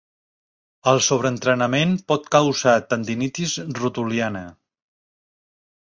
El 0.91 1.01
sobreentrenament 1.07 1.93
pot 2.13 2.27
causar 2.37 2.75
tendinitis 2.95 3.57
rotuliana. 3.85 4.47